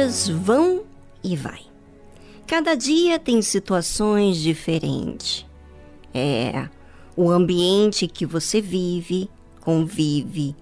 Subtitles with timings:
[0.00, 0.82] dias vão
[1.22, 1.60] e vai.
[2.46, 5.46] Cada dia tem situações diferentes.
[6.14, 6.68] É
[7.14, 9.28] o ambiente que você vive,
[9.60, 10.56] convive,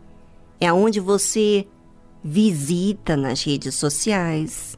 [0.61, 1.67] é onde você
[2.23, 4.77] visita nas redes sociais,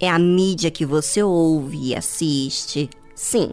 [0.00, 2.88] é a mídia que você ouve e assiste.
[3.14, 3.50] Sim,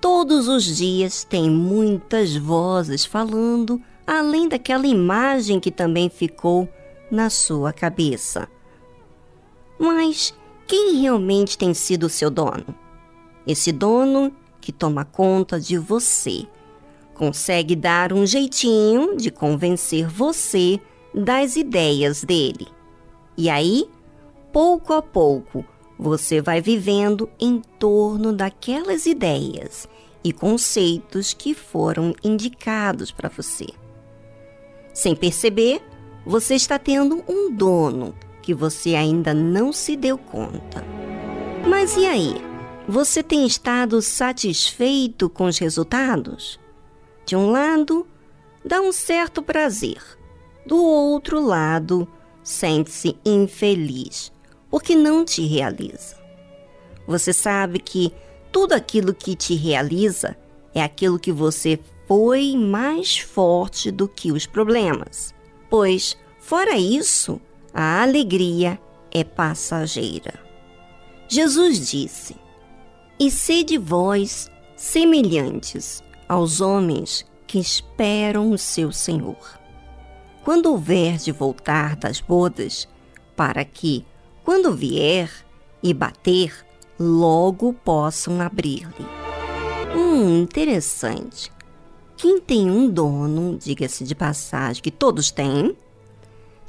[0.00, 6.68] todos os dias tem muitas vozes falando, além daquela imagem que também ficou
[7.10, 8.48] na sua cabeça.
[9.80, 10.34] Mas
[10.66, 12.66] quem realmente tem sido o seu dono?
[13.46, 14.30] Esse dono
[14.60, 16.46] que toma conta de você
[17.14, 20.78] consegue dar um jeitinho de convencer você
[21.14, 22.68] das ideias dele.
[23.38, 23.88] E aí,
[24.52, 25.64] pouco a pouco,
[25.98, 29.88] você vai vivendo em torno daquelas ideias
[30.22, 33.66] e conceitos que foram indicados para você.
[34.92, 35.82] Sem perceber,
[36.26, 40.84] você está tendo um dono que você ainda não se deu conta.
[41.66, 42.34] Mas e aí?
[42.88, 46.58] Você tem estado satisfeito com os resultados?
[47.24, 48.06] De um lado,
[48.64, 50.02] dá um certo prazer.
[50.66, 52.08] Do outro lado,
[52.42, 54.32] sente-se infeliz,
[54.68, 56.16] porque não te realiza.
[57.06, 58.12] Você sabe que
[58.50, 60.36] tudo aquilo que te realiza
[60.74, 65.34] é aquilo que você foi mais forte do que os problemas.
[65.68, 67.40] Pois, fora isso,
[67.72, 68.80] a alegria
[69.12, 70.34] é passageira.
[71.28, 72.36] Jesus disse:
[73.18, 79.58] E sede vós semelhantes aos homens que esperam o seu Senhor.
[80.44, 82.88] Quando houver de voltar das bodas,
[83.36, 84.04] para que,
[84.44, 85.30] quando vier
[85.82, 86.66] e bater,
[86.98, 89.06] logo possam abrir-lhe.
[89.94, 91.52] Hum, interessante.
[92.16, 95.76] Quem tem um dono, diga-se de passagem, que todos têm,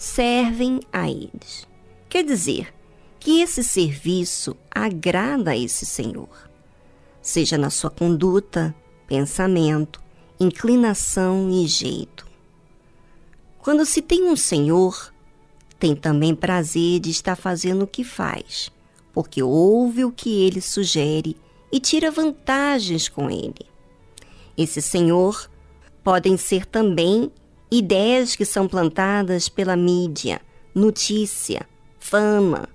[0.02, 1.68] servem a eles.
[2.10, 2.74] Quer dizer
[3.20, 6.50] que esse serviço agrada a esse Senhor,
[7.22, 8.74] seja na sua conduta,
[9.06, 10.02] pensamento,
[10.40, 12.26] inclinação e jeito.
[13.60, 15.14] Quando se tem um Senhor,
[15.78, 18.72] tem também prazer de estar fazendo o que faz,
[19.14, 21.38] porque ouve o que ele sugere
[21.72, 23.68] e tira vantagens com ele.
[24.58, 25.48] Esse Senhor
[26.04, 27.32] podem ser também
[27.72, 30.42] ideias que são plantadas pela mídia,
[30.76, 31.68] notícia,
[32.00, 32.68] fama.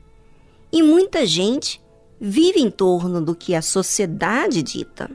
[0.72, 1.80] E muita gente
[2.20, 5.10] vive em torno do que a sociedade dita.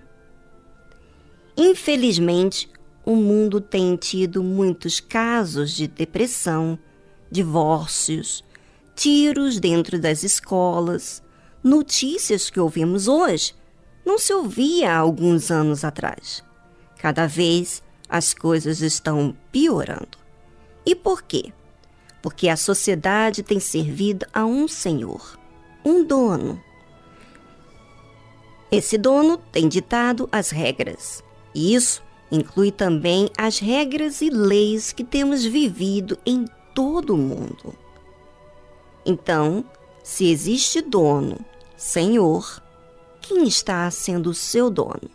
[1.58, 2.70] Infelizmente,
[3.06, 6.78] o mundo tem tido muitos casos de depressão,
[7.30, 8.44] divórcios,
[8.96, 11.24] tiros dentro das escolas,
[11.64, 13.54] notícias que ouvimos hoje
[14.06, 16.44] não se ouvia há alguns anos atrás.
[16.98, 20.20] Cada vez as coisas estão piorando.
[20.86, 21.52] E por quê?
[22.22, 25.40] Porque a sociedade tem servido a um senhor,
[25.84, 26.62] um dono.
[28.72, 31.24] Esse dono tem ditado as regras
[31.54, 32.02] isso
[32.32, 37.76] inclui também as regras e leis que temos vivido em todo o mundo.
[39.06, 39.66] Então,
[40.04, 41.38] se existe dono,
[41.76, 42.62] senhor,
[43.20, 45.10] quem está sendo o seu dono?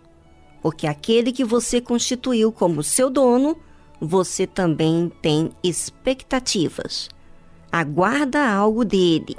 [0.66, 3.56] Porque aquele que você constituiu como seu dono,
[4.00, 7.09] você também tem expectativas.
[7.71, 9.37] Aguarda algo dele.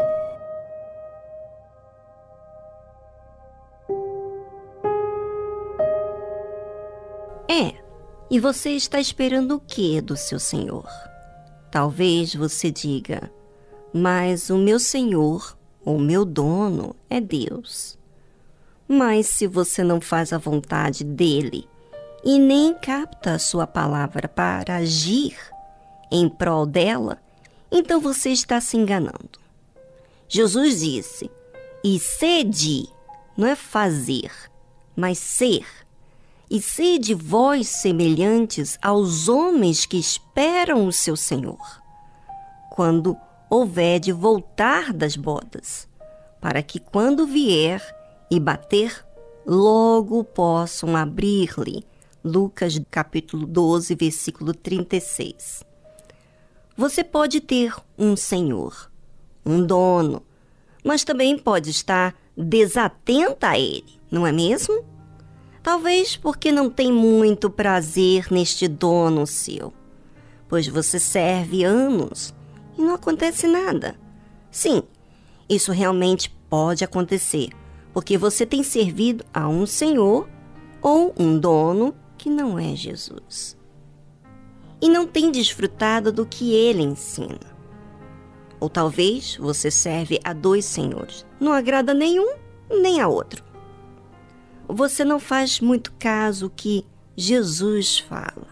[7.49, 7.75] É,
[8.31, 10.88] e você está esperando o que do seu Senhor?
[11.69, 13.29] Talvez você diga,
[13.94, 17.97] mas o meu Senhor, o meu dono, é Deus.
[18.88, 21.68] Mas se você não faz a vontade dele
[22.24, 25.38] e nem capta a sua palavra para agir
[26.12, 27.20] em prol dela,
[27.72, 29.40] então você está se enganando.
[30.30, 31.30] Jesus disse:
[31.84, 32.88] e sede
[33.36, 34.31] não é fazer,
[34.96, 35.66] mas ser
[36.50, 41.81] e sede vós semelhantes aos homens que esperam o seu Senhor,
[42.72, 43.18] quando
[43.50, 45.88] houver de voltar das bodas,
[46.40, 47.81] para que quando vier
[48.29, 49.06] e bater,
[49.45, 51.85] logo possam abrir-lhe.
[52.24, 55.63] Lucas capítulo 12, versículo 36.
[56.75, 58.91] Você pode ter um senhor,
[59.45, 60.21] um dono,
[60.83, 64.85] mas também pode estar desatenta a ele, não é mesmo?
[65.63, 69.73] Talvez porque não tem muito prazer neste dono seu,
[70.47, 72.33] pois você serve anos
[72.77, 73.95] e não acontece nada.
[74.51, 74.83] Sim,
[75.50, 77.50] isso realmente pode acontecer,
[77.97, 80.29] porque você tem servido a um senhor
[80.83, 83.57] ou um dono que não é Jesus.
[84.79, 87.57] E não tem desfrutado do que ele ensina.
[88.59, 91.25] Ou talvez você serve a dois senhores.
[91.39, 92.35] Não agrada nenhum
[92.69, 93.44] nem a outro.
[94.67, 96.85] Você não faz muito caso que
[97.15, 98.45] Jesus fala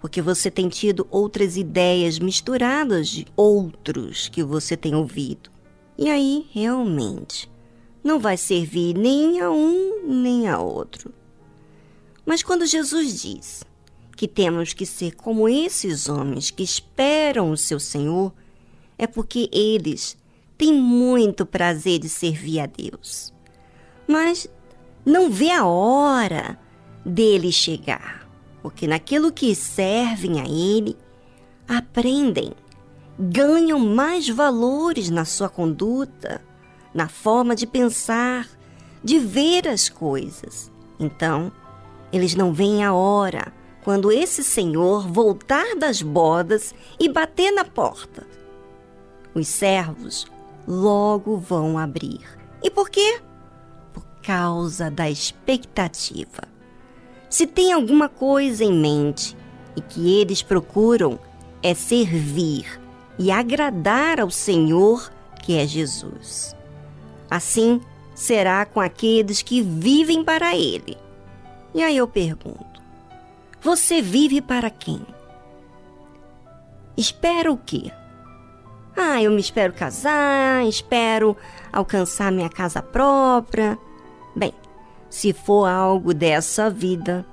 [0.00, 5.50] porque você tem tido outras ideias misturadas de outros que você tem ouvido.
[5.96, 7.48] E aí, realmente,
[8.02, 11.12] não vai servir nem a um nem a outro.
[12.24, 13.64] Mas quando Jesus diz
[14.16, 18.32] que temos que ser como esses homens que esperam o seu Senhor,
[18.98, 20.16] é porque eles
[20.58, 23.32] têm muito prazer de servir a Deus.
[24.06, 24.46] Mas
[25.04, 26.58] não vê a hora
[27.04, 28.20] dele chegar
[28.62, 30.96] porque naquilo que servem a Ele,
[31.66, 32.52] aprendem,
[33.18, 36.42] ganham mais valores na sua conduta,
[36.94, 38.48] na forma de pensar,
[39.02, 40.70] de ver as coisas.
[40.98, 41.52] Então,
[42.12, 43.52] eles não veem a hora
[43.82, 48.26] quando esse Senhor voltar das bodas e bater na porta.
[49.34, 50.26] Os servos
[50.66, 52.20] logo vão abrir.
[52.62, 53.20] E por quê?
[53.92, 56.48] Por causa da expectativa.
[57.28, 59.36] Se tem alguma coisa em mente
[59.76, 61.18] e que eles procuram
[61.62, 62.80] é servir
[63.18, 65.10] e agradar ao Senhor,
[65.42, 66.56] que é Jesus.
[67.30, 67.80] Assim
[68.14, 70.96] será com aqueles que vivem para Ele.
[71.74, 72.82] E aí eu pergunto:
[73.62, 75.06] você vive para quem?
[76.96, 77.90] Espera o quê?
[78.96, 81.36] Ah, eu me espero casar, espero
[81.72, 83.78] alcançar minha casa própria.
[84.34, 84.52] Bem,
[85.08, 87.24] se for algo dessa vida,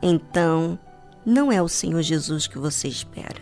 [0.00, 0.78] então
[1.26, 3.40] não é o Senhor Jesus que você espera.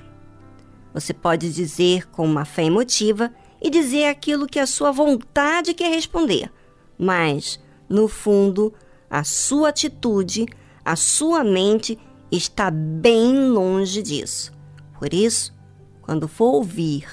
[0.93, 5.91] Você pode dizer com uma fé emotiva e dizer aquilo que a sua vontade quer
[5.91, 6.51] responder,
[6.99, 8.73] mas, no fundo,
[9.11, 10.47] a sua atitude,
[10.85, 11.99] a sua mente
[12.31, 14.53] está bem longe disso.
[14.99, 15.55] Por isso,
[16.03, 17.07] quando for ouvir,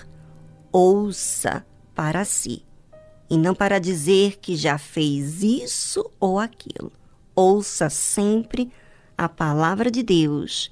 [0.71, 2.63] ouça para si
[3.29, 6.91] e não para dizer que já fez isso ou aquilo.
[7.35, 8.71] Ouça sempre
[9.17, 10.71] a palavra de Deus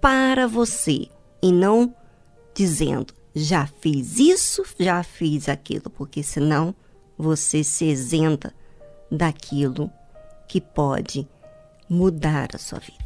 [0.00, 1.08] para você
[1.42, 1.94] e não
[2.54, 6.74] dizendo já fiz isso, já fiz aquilo, porque senão
[7.18, 8.54] você se isenta
[9.10, 9.90] daquilo
[10.48, 11.26] que pode
[11.88, 13.03] mudar a sua vida.